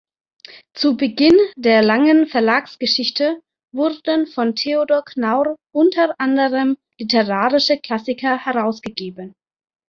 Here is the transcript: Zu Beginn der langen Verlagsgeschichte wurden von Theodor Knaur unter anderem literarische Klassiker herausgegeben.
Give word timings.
Zu 0.73 0.97
Beginn 0.97 1.37
der 1.55 1.83
langen 1.83 2.25
Verlagsgeschichte 2.25 3.39
wurden 3.71 4.25
von 4.25 4.55
Theodor 4.55 5.03
Knaur 5.05 5.55
unter 5.71 6.15
anderem 6.19 6.75
literarische 6.97 7.77
Klassiker 7.77 8.43
herausgegeben. 8.43 9.35